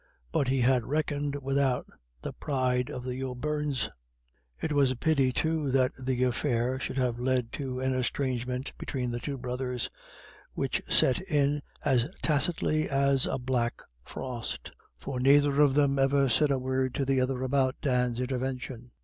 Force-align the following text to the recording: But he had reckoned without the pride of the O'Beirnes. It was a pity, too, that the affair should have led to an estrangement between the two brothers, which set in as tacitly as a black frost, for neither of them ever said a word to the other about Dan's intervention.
But 0.31 0.47
he 0.47 0.61
had 0.61 0.87
reckoned 0.87 1.35
without 1.43 1.85
the 2.23 2.33
pride 2.33 2.89
of 2.89 3.03
the 3.05 3.23
O'Beirnes. 3.23 3.87
It 4.59 4.71
was 4.73 4.89
a 4.89 4.95
pity, 4.95 5.31
too, 5.31 5.69
that 5.69 5.91
the 5.95 6.23
affair 6.23 6.79
should 6.79 6.97
have 6.97 7.19
led 7.19 7.51
to 7.51 7.79
an 7.81 7.93
estrangement 7.93 8.71
between 8.79 9.11
the 9.11 9.19
two 9.19 9.37
brothers, 9.37 9.91
which 10.53 10.81
set 10.89 11.21
in 11.21 11.61
as 11.85 12.09
tacitly 12.23 12.89
as 12.89 13.27
a 13.27 13.37
black 13.37 13.79
frost, 14.03 14.71
for 14.97 15.19
neither 15.19 15.61
of 15.61 15.75
them 15.75 15.99
ever 15.99 16.27
said 16.29 16.49
a 16.49 16.57
word 16.57 16.95
to 16.95 17.05
the 17.05 17.21
other 17.21 17.43
about 17.43 17.75
Dan's 17.79 18.19
intervention. 18.19 18.89